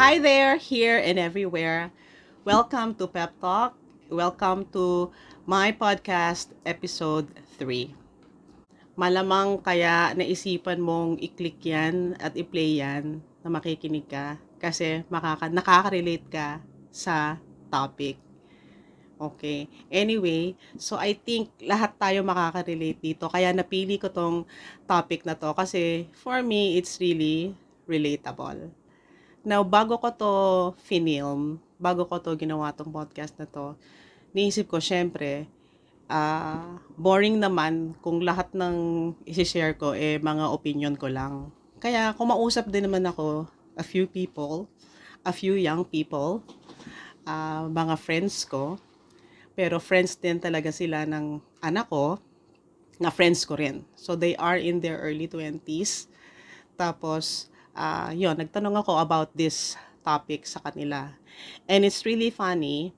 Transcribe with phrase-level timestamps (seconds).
[0.00, 1.92] Hi there, here and everywhere.
[2.40, 3.76] Welcome to Pep Talk.
[4.08, 5.12] Welcome to
[5.44, 7.28] my podcast episode
[7.60, 7.92] 3.
[8.96, 16.32] Malamang kaya naisipan mong i-click yan at i-play yan na makikinig ka kasi makaka nakaka-relate
[16.32, 17.36] ka sa
[17.68, 18.16] topic.
[19.20, 19.68] Okay.
[19.92, 23.28] Anyway, so I think lahat tayo makaka-relate dito.
[23.28, 24.48] Kaya napili ko tong
[24.88, 27.52] topic na to kasi for me, it's really
[27.84, 28.79] relatable.
[29.40, 30.32] Now, bago ko to
[30.84, 33.72] film, bago ko to ginawa tong podcast na to,
[34.36, 35.48] niisip ko, syempre,
[36.12, 38.76] uh, boring naman kung lahat ng
[39.24, 41.48] isi-share ko, eh, mga opinion ko lang.
[41.80, 43.48] Kaya, kumausap din naman ako,
[43.80, 44.68] a few people,
[45.24, 46.44] a few young people,
[47.24, 48.76] uh, mga friends ko,
[49.56, 52.20] pero friends din talaga sila ng anak ko,
[53.00, 53.88] na friends ko rin.
[53.96, 56.12] So, they are in their early 20s.
[56.76, 57.48] Tapos,
[57.80, 61.16] uh, yun, nagtanong ako about this topic sa kanila.
[61.64, 62.92] And it's really funny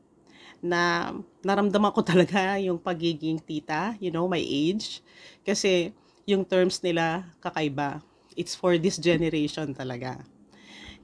[0.58, 1.14] na
[1.46, 4.98] naramdaman ko talaga yung pagiging tita, you know, my age.
[5.46, 5.94] Kasi
[6.26, 8.02] yung terms nila kakaiba.
[8.34, 10.18] It's for this generation talaga.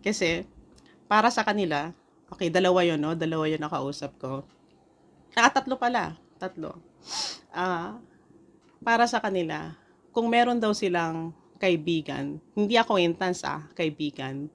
[0.02, 0.42] Kasi
[1.06, 1.94] para sa kanila,
[2.34, 3.14] okay, dalawa yun, no?
[3.14, 4.42] Dalawa yun nakausap ko
[5.38, 6.18] Ah, tatlo pala.
[6.40, 6.82] Tatlo.
[7.54, 8.02] Ah,
[8.82, 9.78] para sa kanila,
[10.10, 14.48] kung meron daw silang kaibigan, hindi acquaintance ah, kaibigan,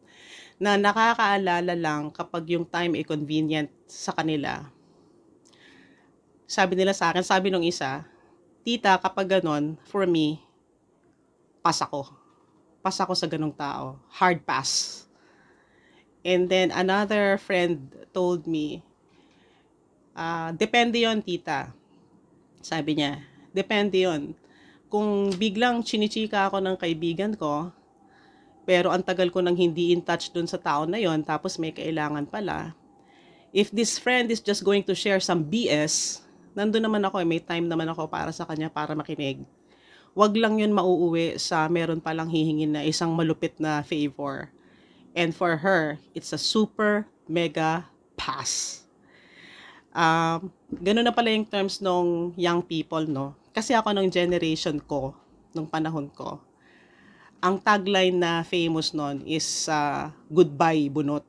[0.57, 4.63] na nakakaalala lang kapag yung time ay convenient sa kanila.
[6.47, 8.07] Sabi nila sa akin, sabi nung isa,
[8.63, 10.39] tita, kapag ganon, for me,
[11.59, 12.07] pass ako.
[12.79, 13.99] Pass ako sa ganong tao.
[14.11, 15.03] Hard pass.
[16.23, 18.83] And then another friend told me,
[20.13, 21.73] Uh, depende yon tita.
[22.61, 23.17] Sabi niya,
[23.49, 24.37] depende yon
[24.93, 27.73] Kung biglang chinichika ako ng kaibigan ko,
[28.61, 31.73] pero ang tagal ko nang hindi in touch dun sa tao na yon tapos may
[31.73, 32.77] kailangan pala,
[33.49, 36.21] if this friend is just going to share some BS,
[36.53, 39.41] nandun naman ako, eh, may time naman ako para sa kanya para makinig.
[40.13, 44.53] Wag lang yun mauuwi sa meron palang hihingin na isang malupit na favor.
[45.17, 48.83] And for her, it's a super mega pass
[49.93, 53.37] um, ganun na pala yung terms ng young people, no?
[53.53, 55.13] Kasi ako nung generation ko,
[55.53, 56.41] nung panahon ko,
[57.37, 61.21] ang tagline na famous nun is uh, goodbye bunot.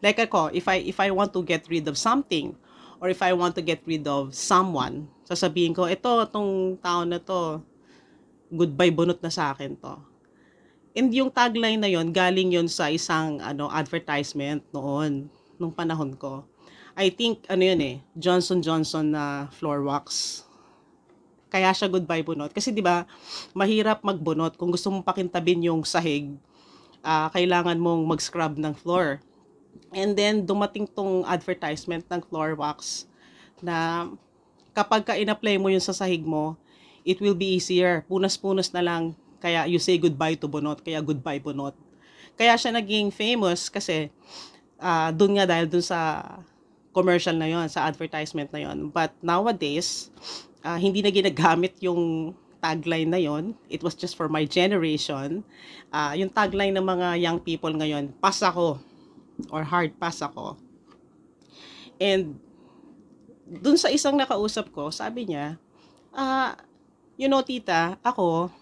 [0.00, 2.56] Like ako, if I if I want to get rid of something
[3.04, 7.20] or if I want to get rid of someone, sasabihin ko, ito, tong tao na
[7.20, 7.60] to,
[8.48, 10.00] goodbye bunot na sa akin to.
[10.96, 15.28] And yung tagline na yon galing yon sa isang ano advertisement noon
[15.60, 16.48] nung panahon ko.
[16.98, 20.42] I think, ano yun eh, Johnson Johnson na floor wax.
[21.50, 22.54] Kaya siya goodbye bunot.
[22.54, 23.04] Kasi di ba
[23.52, 24.54] mahirap magbunot.
[24.54, 26.30] Kung gusto mong pakintabin yung sahig,
[27.02, 29.18] uh, kailangan mong mag-scrub ng floor.
[29.90, 33.10] And then, dumating tong advertisement ng floor wax
[33.58, 34.08] na
[34.72, 36.54] kapag ka in-apply mo yun sa sahig mo,
[37.02, 38.06] it will be easier.
[38.06, 39.18] Punas-punas na lang.
[39.42, 40.80] Kaya you say goodbye to bunot.
[40.86, 41.74] Kaya goodbye bunot.
[42.38, 44.08] Kaya siya naging famous kasi
[44.78, 46.22] uh, dun nga dahil dun sa
[46.90, 48.90] commercial na yon sa advertisement na yon.
[48.90, 50.10] But nowadays,
[50.64, 53.56] uh, hindi na ginagamit yung tagline na yon.
[53.72, 55.44] It was just for my generation.
[55.88, 58.80] Uh, yung tagline ng mga young people ngayon, pass ako
[59.48, 60.60] or hard pass ako.
[61.96, 62.36] And
[63.48, 65.56] dun sa isang nakausap ko, sabi niya,
[66.12, 66.52] uh,
[67.16, 68.52] you know, tita, ako,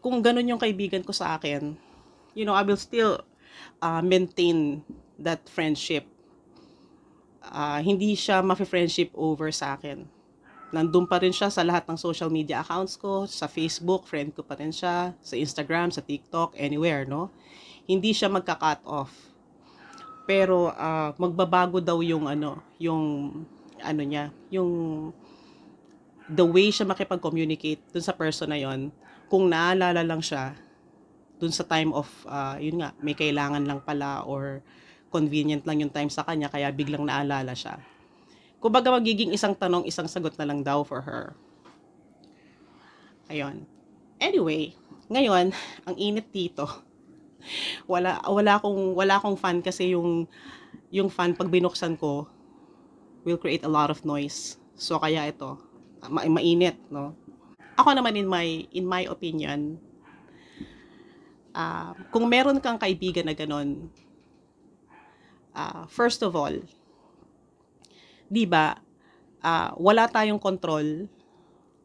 [0.00, 1.76] kung ganun yung kaibigan ko sa akin,
[2.36, 3.24] you know, I will still
[3.80, 4.84] uh, maintain
[5.20, 6.08] that friendship
[7.44, 10.04] uh, hindi siya ma-friendship over sa akin.
[10.70, 14.46] Nandun pa rin siya sa lahat ng social media accounts ko, sa Facebook, friend ko
[14.46, 17.30] pa rin siya, sa Instagram, sa TikTok, anywhere, no?
[17.90, 19.10] Hindi siya magka-cut off.
[20.30, 23.34] Pero uh, magbabago daw yung ano, yung
[23.82, 24.70] ano niya, yung
[26.30, 28.94] the way siya makipag-communicate dun sa person na yon
[29.26, 30.54] kung naalala lang siya
[31.42, 34.62] dun sa time of, uh, yun nga, may kailangan lang pala or
[35.10, 37.80] convenient lang yung time sa kanya kaya biglang naalala siya.
[38.60, 41.32] Kumbaga magiging isang tanong, isang sagot na lang daw for her.
[43.32, 43.64] Ayun.
[44.20, 44.76] Anyway,
[45.08, 45.56] ngayon,
[45.88, 46.68] ang init dito.
[47.88, 50.28] Wala wala akong wala akong fan kasi yung
[50.92, 52.28] yung fan pag binuksan ko
[53.24, 54.60] will create a lot of noise.
[54.76, 55.56] So kaya ito,
[56.08, 57.16] ma- mainit, no?
[57.80, 59.80] Ako naman in my in my opinion,
[61.56, 63.88] uh, kung meron kang kaibigan na ganun,
[65.56, 66.52] uh, first of all,
[68.30, 68.78] 'di ba?
[69.42, 71.10] Uh, wala tayong control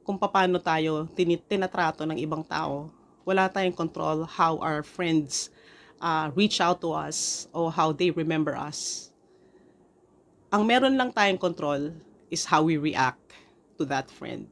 [0.06, 2.94] kung paano tayo tin- tinatrato ng ibang tao.
[3.26, 5.50] Wala tayong control how our friends
[5.98, 9.10] uh, reach out to us or how they remember us.
[10.54, 11.90] Ang meron lang tayong control
[12.30, 13.34] is how we react
[13.82, 14.46] to that friend.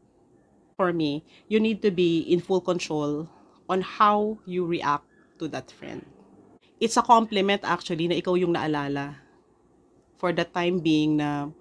[0.74, 3.30] For me, you need to be in full control
[3.70, 5.06] on how you react
[5.38, 6.02] to that friend.
[6.82, 9.22] It's a compliment actually na ikaw yung naalala
[10.18, 11.54] for the time being na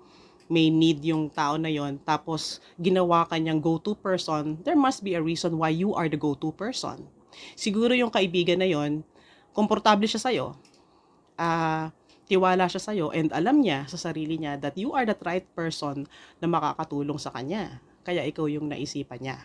[0.52, 5.16] may need yung tao na yon tapos ginawa ka niyang go-to person, there must be
[5.16, 7.08] a reason why you are the go-to person.
[7.56, 9.00] Siguro yung kaibigan na yon,
[9.56, 10.52] komportable siya sa'yo.
[11.40, 11.88] Uh,
[12.28, 16.04] tiwala siya sa'yo and alam niya sa sarili niya that you are the right person
[16.40, 17.81] na makakatulong sa kanya.
[18.04, 19.37] Kaya ikaw yung naisipan niya.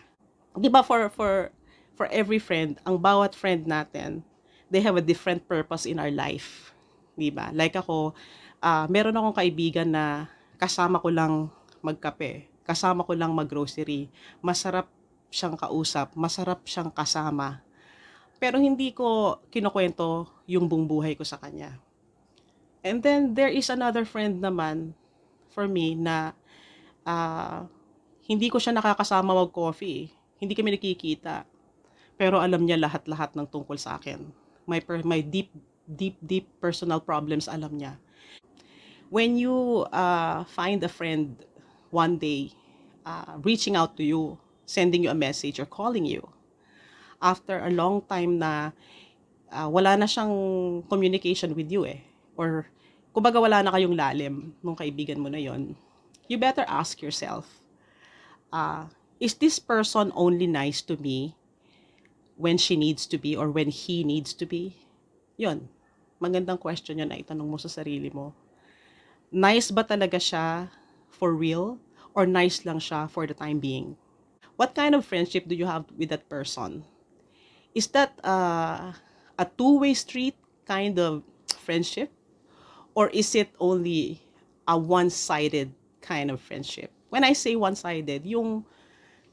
[0.57, 1.51] 'Di ba for for
[1.98, 4.21] for every friend, ang bawat friend natin,
[4.69, 6.75] they have a different purpose in our life.
[7.15, 7.50] 'Di ba?
[7.54, 8.13] Like ako,
[8.62, 11.54] uh, meron akong kaibigan na kasama ko lang
[11.86, 14.09] magkape, kasama ko lang maggrocery.
[14.42, 14.89] Masarap
[15.30, 17.62] siyang kausap, masarap siyang kasama.
[18.38, 21.77] Pero hindi ko kinukwento yung buong buhay ko sa kanya.
[22.86, 24.94] And then there is another friend naman
[25.50, 26.38] for me na
[27.06, 27.65] uh,
[28.30, 30.13] hindi ko siya nakakasama mag-coffee.
[30.38, 31.50] Hindi kami nakikita.
[32.18, 34.21] Pero alam niya lahat-lahat ng tungkol sa akin.
[34.69, 35.50] My, per, my deep,
[35.89, 37.98] deep, deep personal problems alam niya
[39.09, 41.45] when you uh, find a friend
[41.92, 42.51] one day
[43.06, 46.27] uh, reaching out to you, sending you a message or calling you,
[47.21, 48.71] after a long time na
[49.51, 52.04] uh, wala na siyang communication with you eh,
[52.36, 52.68] or
[53.15, 55.74] kumbaga wala na kayong lalim nung kaibigan mo na yon,
[56.27, 57.63] you better ask yourself,
[58.51, 58.86] uh,
[59.24, 61.33] is this person only nice to me
[62.36, 64.75] when she needs to be or when he needs to be?
[65.39, 65.71] Yon,
[66.21, 68.36] magandang question yun na itanong mo sa sarili mo
[69.31, 70.71] nice ba talaga siya
[71.12, 71.79] for real
[72.15, 73.95] or nice lang siya for the time being?
[74.57, 76.81] What kind of friendship do you have with that person?
[77.77, 78.97] Is that uh,
[79.38, 80.33] a two-way street
[80.65, 81.21] kind of
[81.62, 82.09] friendship?
[82.97, 84.25] Or is it only
[84.65, 85.69] a one-sided
[86.01, 86.89] kind of friendship?
[87.13, 88.65] When I say one-sided, yung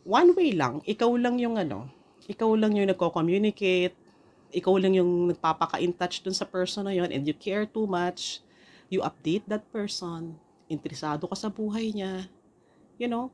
[0.05, 1.89] one way lang, ikaw lang yung ano,
[2.29, 3.97] ikaw lang yung nagko-communicate,
[4.53, 8.45] ikaw lang yung nagpapaka-in touch dun sa person na yon and you care too much
[8.89, 10.37] you update that person,
[10.71, 12.29] interesado ka sa buhay niya,
[12.99, 13.31] you know,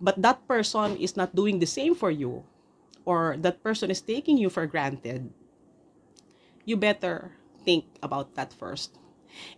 [0.00, 2.44] but that person is not doing the same for you,
[3.04, 5.30] or that person is taking you for granted,
[6.66, 7.32] you better
[7.64, 8.98] think about that first.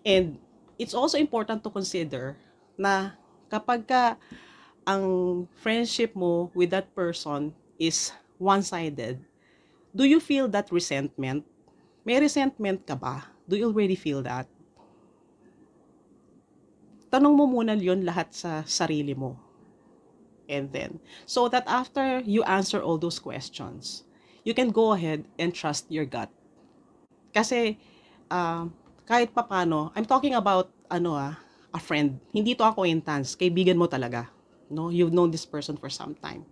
[0.05, 0.39] And
[0.79, 2.37] it's also important to consider
[2.77, 3.17] na
[3.51, 4.17] kapag ka
[4.89, 9.21] ang friendship mo with that person is one-sided,
[9.95, 11.45] do you feel that resentment?
[12.05, 13.29] May resentment ka ba?
[13.49, 14.49] Do you already feel that?
[17.09, 19.37] Tanong mo muna yon lahat sa sarili mo.
[20.49, 24.09] And then, so that after you answer all those questions,
[24.49, 26.33] you can go ahead and trust your gut.
[27.37, 27.77] Kasi,
[28.33, 28.73] uh,
[29.05, 31.37] kahit papano, I'm talking about, ano ah,
[31.73, 32.17] a friend.
[32.33, 34.33] Hindi to acquaintance, kaibigan mo talaga.
[34.73, 36.49] No, you've known this person for some time.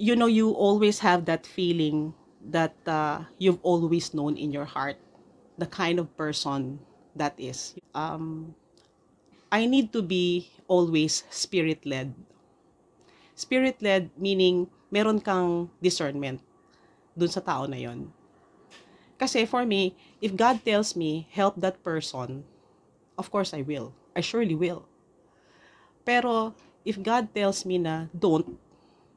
[0.00, 4.96] You know, you always have that feeling that uh, you've always known in your heart
[5.60, 6.80] the kind of person
[7.16, 7.74] that is.
[7.94, 8.54] Um,
[9.50, 12.14] I need to be always spirit-led.
[13.34, 16.38] Spirit-led meaning meron kang discernment
[17.18, 18.14] dun sa tao na yon.
[19.18, 22.46] Kasi for me, if God tells me, help that person,
[23.18, 23.92] of course I will.
[24.14, 24.86] I surely will.
[26.06, 26.54] Pero
[26.86, 28.56] if God tells me na don't,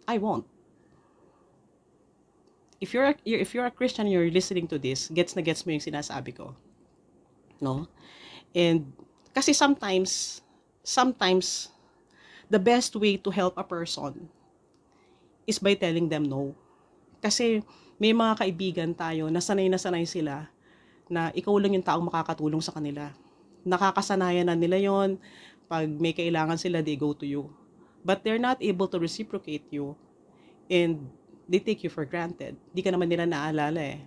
[0.10, 0.50] I won't.
[2.82, 5.72] If you're a, if you're a Christian you're listening to this, gets na gets mo
[5.72, 6.52] yung sinasabi ko
[7.64, 7.88] no?
[8.52, 8.92] And
[9.32, 10.44] kasi sometimes,
[10.84, 11.74] sometimes,
[12.52, 14.30] the best way to help a person
[15.50, 16.54] is by telling them no.
[17.24, 17.64] Kasi
[17.98, 20.52] may mga kaibigan tayo na sanay na sanay sila
[21.08, 23.12] na ikaw lang yung taong makakatulong sa kanila.
[23.64, 25.16] Nakakasanayan na nila yon
[25.72, 27.50] Pag may kailangan sila, they go to you.
[28.04, 29.96] But they're not able to reciprocate you
[30.68, 31.08] and
[31.48, 32.60] they take you for granted.
[32.76, 34.04] Di ka naman nila naalala eh.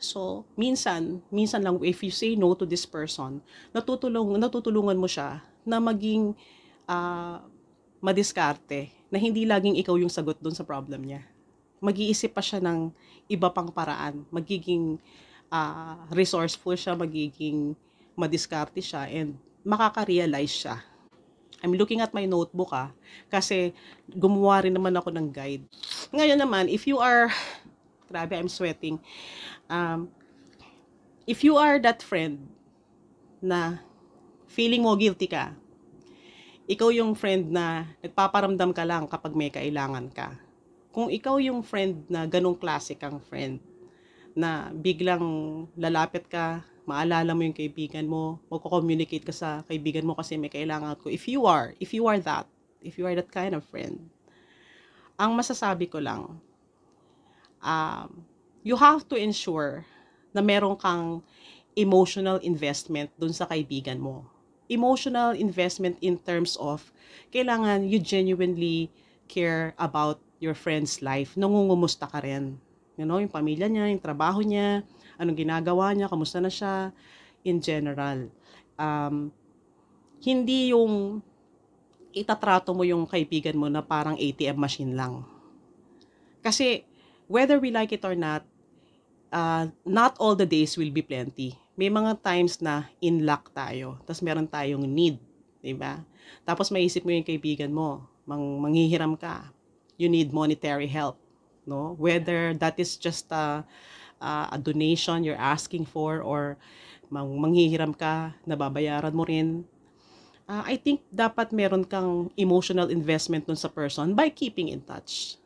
[0.00, 3.44] So, minsan, minsan lang if you say no to this person,
[3.76, 6.32] natutulong natutulungan mo siya na maging
[6.88, 7.44] uh,
[8.00, 11.20] madiskarte na hindi laging ikaw yung sagot doon sa problem niya.
[11.84, 12.88] Mag-iisip pa siya ng
[13.28, 14.96] iba pang paraan, magiging
[15.52, 17.76] uh, resourceful siya, magiging
[18.16, 19.36] madiskarte siya and
[19.68, 20.80] makaka-realize siya.
[21.60, 22.88] I'm looking at my notebook ah,
[23.28, 23.76] kasi
[24.08, 25.68] gumawa rin naman ako ng guide.
[26.08, 27.28] Ngayon naman, if you are
[28.10, 28.98] Grabe, I'm sweating.
[29.70, 30.10] Um,
[31.30, 32.50] if you are that friend
[33.38, 33.78] na
[34.50, 35.54] feeling mo guilty ka,
[36.66, 40.34] ikaw yung friend na nagpaparamdam ka lang kapag may kailangan ka.
[40.90, 43.62] Kung ikaw yung friend na ganong klase kang friend,
[44.34, 45.22] na biglang
[45.74, 50.98] lalapit ka, maalala mo yung kaibigan mo, magko-communicate ka sa kaibigan mo kasi may kailangan
[50.98, 51.10] ko.
[51.10, 52.46] If you are, if you are that,
[52.82, 54.10] if you are that kind of friend,
[55.20, 56.40] ang masasabi ko lang,
[57.60, 58.08] um,
[58.62, 59.84] you have to ensure
[60.30, 61.24] na meron kang
[61.74, 64.26] emotional investment dun sa kaibigan mo.
[64.70, 66.94] Emotional investment in terms of
[67.34, 68.90] kailangan you genuinely
[69.26, 71.34] care about your friend's life.
[71.34, 72.58] Nangungumusta ka rin.
[72.94, 74.84] You know, yung pamilya niya, yung trabaho niya,
[75.16, 76.92] anong ginagawa niya, kamusta na siya,
[77.46, 78.28] in general.
[78.76, 79.32] Um,
[80.20, 81.24] hindi yung
[82.12, 85.24] itatrato mo yung kaibigan mo na parang ATM machine lang.
[86.44, 86.84] Kasi,
[87.30, 88.42] whether we like it or not,
[89.30, 91.56] uh, not all the days will be plenty.
[91.78, 95.16] May mga times na in luck tayo, tapos meron tayong need,
[95.64, 96.04] di ba?
[96.44, 99.48] Tapos maisip mo yung kaibigan mo, mang manghihiram ka,
[99.96, 101.16] you need monetary help,
[101.64, 101.96] no?
[101.96, 103.64] Whether that is just a,
[104.20, 106.60] a, donation you're asking for or
[107.08, 109.64] mang manghihiram ka, nababayaran mo rin.
[110.44, 115.38] Uh, I think dapat meron kang emotional investment dun sa person by keeping in touch,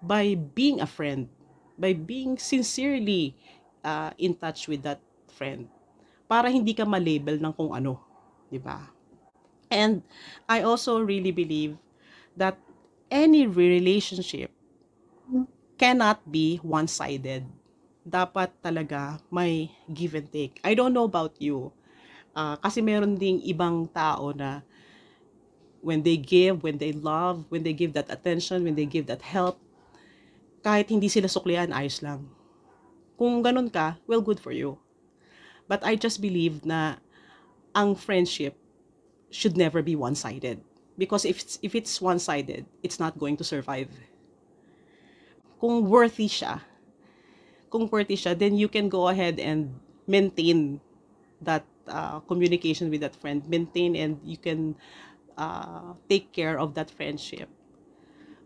[0.00, 1.28] by being a friend,
[1.78, 3.36] by being sincerely
[3.84, 5.68] uh, in touch with that friend
[6.28, 8.00] para hindi ka ma-label ng kung ano,
[8.48, 8.88] 'di ba?
[9.72, 10.04] And
[10.48, 11.80] I also really believe
[12.36, 12.60] that
[13.08, 14.52] any relationship
[15.80, 17.48] cannot be one-sided.
[18.04, 20.60] Dapat talaga may give and take.
[20.60, 21.72] I don't know about you.
[22.36, 24.64] Uh, kasi meron ding ibang tao na
[25.80, 29.20] when they give, when they love, when they give that attention, when they give that
[29.20, 29.60] help,
[30.62, 32.30] kahit hindi sila suklian, ayos lang.
[33.18, 34.78] Kung ganun ka, well, good for you.
[35.66, 37.02] But I just believe na
[37.74, 38.56] ang friendship
[39.30, 40.62] should never be one-sided.
[40.98, 43.88] Because if it's, if it's one-sided, it's not going to survive.
[45.58, 46.60] Kung worthy siya,
[47.70, 49.72] kung worthy siya, then you can go ahead and
[50.06, 50.80] maintain
[51.40, 53.42] that uh, communication with that friend.
[53.48, 54.76] Maintain and you can
[55.38, 57.48] uh, take care of that friendship.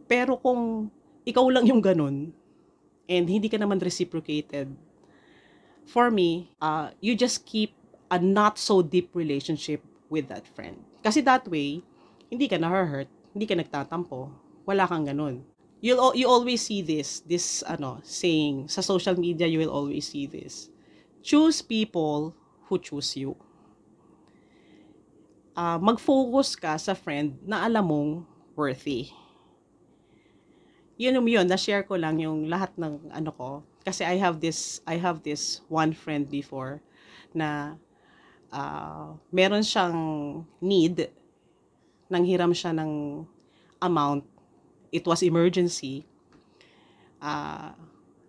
[0.07, 0.93] Pero kung
[1.27, 2.31] ikaw lang yung ganun,
[3.11, 4.71] and hindi ka naman reciprocated,
[5.87, 7.75] for me, uh, you just keep
[8.11, 10.79] a not so deep relationship with that friend.
[11.03, 11.83] Kasi that way,
[12.31, 14.31] hindi ka na-hurt, hindi ka nagtatampo,
[14.67, 15.43] wala kang ganun.
[15.83, 20.27] You'll, you always see this, this ano, saying, sa social media, you will always see
[20.27, 20.71] this.
[21.23, 22.35] Choose people
[22.67, 23.35] who choose you.
[25.55, 28.11] Uh, mag-focus ka sa friend na alam mong
[28.55, 29.11] worthy.
[30.97, 33.51] Yun yun, na-share ko lang yung lahat ng ano ko,
[33.85, 36.81] kasi I have this I have this one friend before
[37.37, 37.77] na
[38.49, 39.97] uh, meron siyang
[40.59, 41.13] need
[42.09, 43.23] nanghiram siya ng
[43.79, 44.25] amount.
[44.89, 46.09] It was emergency.
[47.21, 47.77] Uh,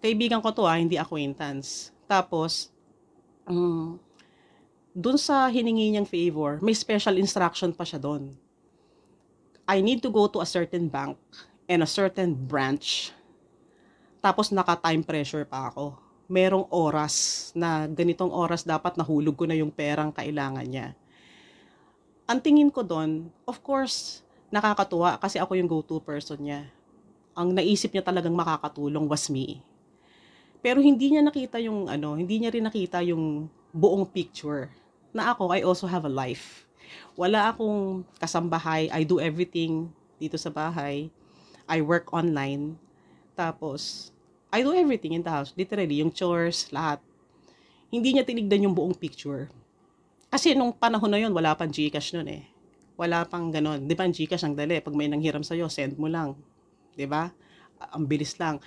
[0.04, 1.96] kaibigan ko to ah hindi acquaintance.
[2.04, 2.72] Tapos
[3.48, 3.96] um,
[4.98, 8.34] dun sa hiningi niyang favor may special instruction pa siya doon
[9.70, 11.22] I need to go to a certain bank
[11.68, 13.12] and a certain branch
[14.28, 15.96] tapos naka-time pressure pa ako.
[16.28, 20.92] Merong oras na ganitong oras dapat nahulog ko na yung perang kailangan niya.
[22.28, 24.20] Ang tingin ko doon, of course,
[24.52, 26.68] nakakatuwa kasi ako yung go-to person niya.
[27.32, 29.64] Ang naisip niya talagang makakatulong was me.
[30.60, 34.68] Pero hindi niya nakita yung ano, hindi niya rin nakita yung buong picture
[35.16, 36.68] na ako I also have a life.
[37.16, 39.88] Wala akong kasambahay, I do everything
[40.20, 41.08] dito sa bahay.
[41.68, 42.80] I work online.
[43.36, 44.12] Tapos,
[44.50, 45.52] I do everything in the house.
[45.54, 47.04] Literally, yung chores, lahat.
[47.92, 49.52] Hindi niya tinignan yung buong picture.
[50.28, 52.44] Kasi nung panahon na yon wala pang Gcash nun eh.
[53.00, 53.88] Wala pang ganon.
[53.88, 54.80] Di ba ang Gcash ang dali?
[54.80, 56.36] Pag may nanghiram sa'yo, send mo lang.
[56.96, 57.32] Di ba?
[57.96, 58.60] Ang bilis lang.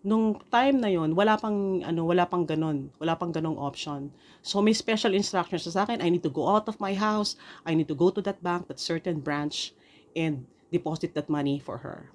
[0.00, 2.90] Nung time na yon wala pang, ano, wala pang ganon.
[3.02, 4.10] Wala pang ganong option.
[4.42, 5.98] So, may special instructions sa akin.
[6.02, 7.34] I need to go out of my house.
[7.66, 9.74] I need to go to that bank, that certain branch,
[10.14, 12.10] and deposit that money for her.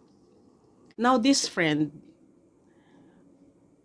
[0.95, 1.91] Now, this friend,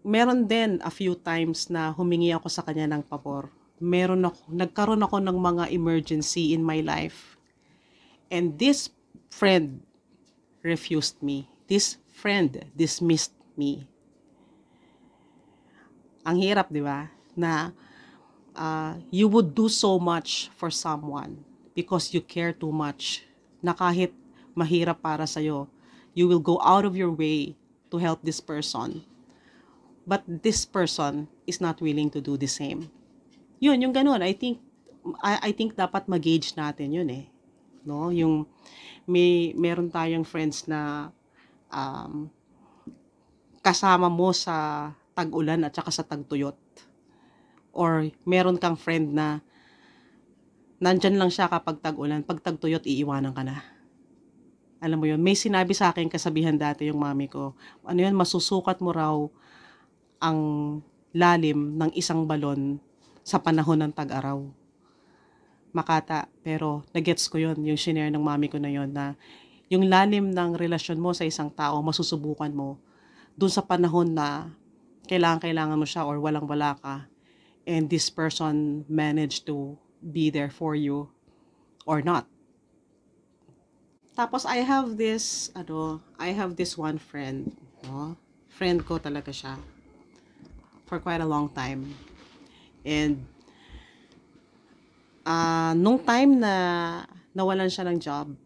[0.07, 3.51] meron din a few times na humingi ako sa kanya ng pabor.
[3.83, 7.35] Meron ako, nagkaroon ako ng mga emergency in my life.
[8.31, 8.95] And this
[9.27, 9.83] friend
[10.63, 11.51] refused me.
[11.67, 13.91] This friend dismissed me.
[16.23, 17.11] Ang hirap, di ba?
[17.35, 17.75] Na
[18.55, 21.43] uh, you would do so much for someone
[21.75, 23.27] because you care too much
[23.59, 24.15] na kahit
[24.55, 25.67] mahirap para sa'yo,
[26.15, 27.55] you will go out of your way
[27.91, 29.03] to help this person.
[30.07, 32.91] But this person is not willing to do the same.
[33.61, 34.59] Yun, yung ganun, I think,
[35.23, 37.25] I, I think dapat mag-gauge natin yun eh.
[37.85, 38.11] No?
[38.11, 38.49] Yung,
[39.07, 41.13] may, meron tayong friends na
[41.71, 42.33] um,
[43.61, 46.57] kasama mo sa tag-ulan at saka sa tagtuyot.
[47.71, 49.45] Or meron kang friend na
[50.81, 53.61] nandyan lang siya kapag tag-ulan, pag tagtuyot, iiwanan ka na.
[54.81, 57.53] Alam mo yun, may sinabi sa akin kasabihan dati yung mami ko,
[57.85, 59.17] ano yun, masusukat mo raw
[60.25, 60.41] ang
[61.13, 62.81] lalim ng isang balon
[63.21, 64.41] sa panahon ng tag-araw.
[65.77, 69.15] Makata, pero nagets ko yun, yung shinare ng mami ko na yun, na
[69.69, 72.81] yung lalim ng relasyon mo sa isang tao, masusubukan mo
[73.37, 74.51] dun sa panahon na
[75.07, 77.07] kailangan-kailangan mo siya or walang-wala ka
[77.69, 81.07] and this person managed to be there for you
[81.87, 82.27] or not.
[84.21, 87.57] Tapos I have this ano, I have this one friend,
[87.89, 88.21] no?
[88.53, 89.57] Friend ko talaga siya
[90.85, 91.97] for quite a long time.
[92.85, 93.25] And
[95.25, 96.53] uh, nung time na
[97.33, 98.37] nawalan siya ng job,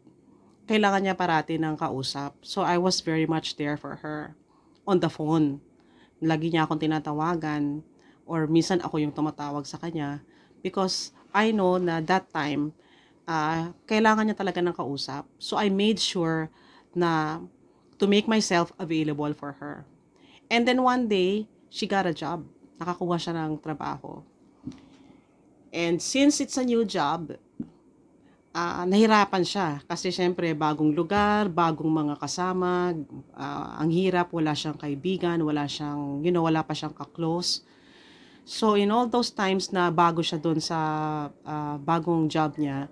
[0.70, 2.38] kailangan niya parati ng kausap.
[2.46, 4.38] So I was very much there for her
[4.86, 5.58] on the phone.
[6.22, 7.82] Lagi niya akong tinatawagan
[8.30, 10.22] or minsan ako yung tumatawag sa kanya
[10.62, 12.78] because I know na that time
[13.28, 15.28] uh, kailangan niya talaga ng kausap.
[15.40, 16.48] So I made sure
[16.94, 17.42] na
[17.98, 19.84] to make myself available for her.
[20.50, 22.44] And then one day, she got a job.
[22.78, 24.22] Nakakuha siya ng trabaho.
[25.74, 27.34] And since it's a new job,
[28.54, 32.94] uh, nahirapan siya kasi syempre bagong lugar, bagong mga kasama,
[33.34, 37.66] uh, ang hirap, wala siyang kaibigan, wala siyang, you know, wala pa siyang ka-close.
[38.46, 40.78] So in all those times na bago siya doon sa
[41.42, 42.86] uh, bagong job niya,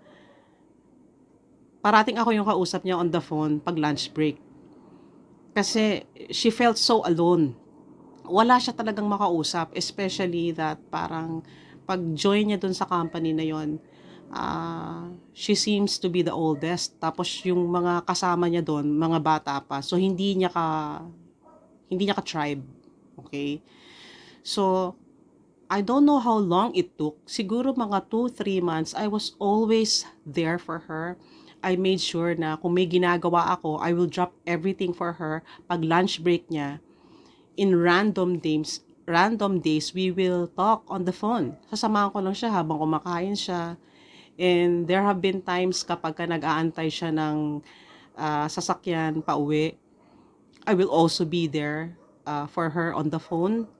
[1.82, 4.38] parating ako yung kausap niya on the phone pag lunch break.
[5.52, 7.58] Kasi she felt so alone.
[8.24, 11.42] Wala siya talagang makausap, especially that parang
[11.84, 13.76] pag join niya doon sa company na yon,
[14.32, 16.96] uh, she seems to be the oldest.
[17.02, 19.82] Tapos yung mga kasama niya doon, mga bata pa.
[19.84, 20.66] So hindi niya ka
[21.90, 22.62] hindi niya ka tribe.
[23.26, 23.60] Okay?
[24.40, 24.94] So
[25.72, 27.16] I don't know how long it took.
[27.24, 31.16] Siguro mga 2-3 months, I was always there for her.
[31.62, 35.46] I made sure na kung may ginagawa ako, I will drop everything for her.
[35.70, 36.82] Pag lunch break niya,
[37.54, 41.54] in random days, random days, we will talk on the phone.
[41.70, 43.78] Sasamahan ko lang siya habang kumakain siya.
[44.34, 47.62] And there have been times kapag ka nag-aantay siya ng
[48.18, 49.78] uh, sasakyan pa uwi,
[50.66, 51.94] I will also be there
[52.26, 53.70] uh, for her on the phone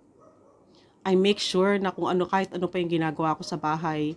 [1.02, 4.14] I make sure na kung ano kahit ano pa yung ginagawa ko sa bahay,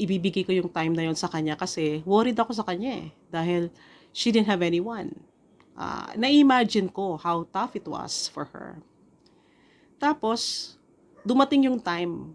[0.00, 3.08] ibibigay ko yung time na yon sa kanya kasi worried ako sa kanya eh.
[3.28, 3.68] Dahil
[4.16, 5.12] she didn't have anyone.
[5.76, 8.80] Uh, na-imagine ko how tough it was for her.
[10.00, 10.74] Tapos,
[11.20, 12.32] dumating yung time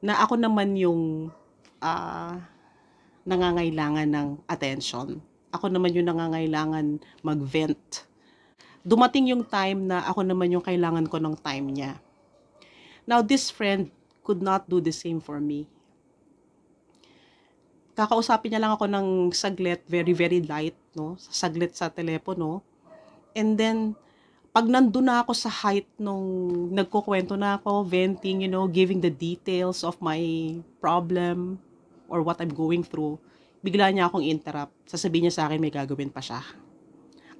[0.00, 1.28] na ako naman yung
[1.84, 2.34] uh,
[3.28, 5.20] nangangailangan ng attention.
[5.52, 8.08] Ako naman yung nangangailangan mag-vent.
[8.80, 11.92] Dumating yung time na ako naman yung kailangan ko ng time niya
[13.06, 13.94] Now, this friend
[14.26, 15.70] could not do the same for me.
[17.96, 21.16] Kakausapin niya lang ako ng saglit, very, very light, no?
[21.16, 22.60] Saglit sa telepono.
[23.32, 23.96] And then,
[24.52, 26.24] pag nandun na ako sa height nung
[26.76, 30.20] nagkukwento na ako, venting, you know, giving the details of my
[30.76, 31.56] problem
[32.12, 33.16] or what I'm going through,
[33.64, 34.76] bigla niya akong interrupt.
[34.84, 36.44] Sasabihin niya sa akin may gagawin pa siya.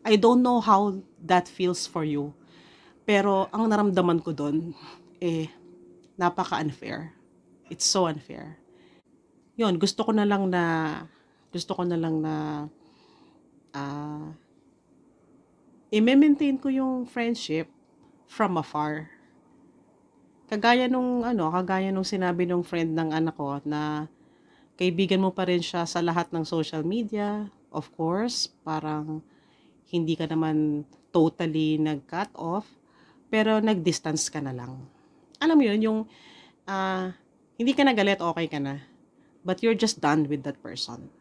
[0.09, 2.33] I don't know how that feels for you.
[3.05, 4.73] Pero ang naramdaman ko doon,
[5.21, 5.53] eh,
[6.17, 7.13] napaka-unfair.
[7.69, 8.57] It's so unfair.
[9.57, 10.63] Yun, gusto ko na lang na,
[11.51, 12.35] gusto ko na lang na,
[13.73, 14.29] uh,
[15.93, 17.73] i-maintain ko yung friendship
[18.29, 19.09] from afar.
[20.47, 24.07] Kagaya nung, ano, kagaya nung sinabi nung friend ng anak ko na
[24.77, 29.25] kaibigan mo pa rin siya sa lahat ng social media, of course, parang
[29.89, 32.69] hindi ka naman totally nag-cut off,
[33.33, 34.77] pero nag-distance ka na lang
[35.41, 35.99] alam mo yun, yung
[36.65, 37.13] uh,
[37.57, 38.81] hindi ka nagalit, okay ka na.
[39.47, 41.15] But you're just done with that person.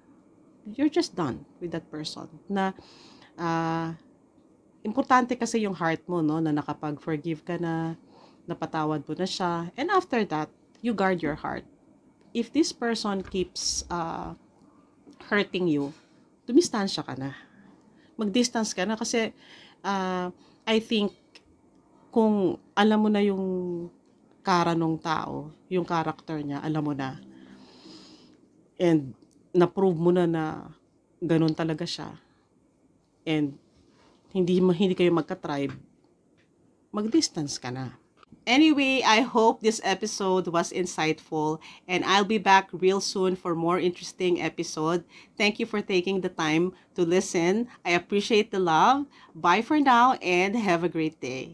[0.66, 2.26] You're just done with that person.
[2.50, 2.74] Na,
[3.38, 3.94] uh,
[4.82, 7.94] importante kasi yung heart mo, no, na nakapag-forgive ka na,
[8.50, 9.70] napatawad mo na siya.
[9.78, 10.50] And after that,
[10.82, 11.70] you guard your heart.
[12.34, 14.34] If this person keeps uh,
[15.30, 15.94] hurting you,
[16.50, 17.34] dumistansya ka na.
[18.18, 19.34] Mag-distance ka na kasi
[19.86, 20.34] uh,
[20.66, 21.14] I think
[22.14, 23.46] kung alam mo na yung
[24.46, 27.18] kara nung tao, yung character niya, alam mo na.
[28.80, 29.16] And
[29.56, 30.68] na-prove mo na na
[31.24, 32.12] ganun talaga siya.
[33.24, 33.56] And
[34.36, 35.72] hindi hindi kayo magka-tribe,
[36.92, 37.96] mag-distance ka na.
[38.46, 41.58] Anyway, I hope this episode was insightful
[41.88, 45.04] and I'll be back real soon for more interesting episode.
[45.38, 47.68] Thank you for taking the time to listen.
[47.84, 49.08] I appreciate the love.
[49.34, 51.54] Bye for now and have a great day.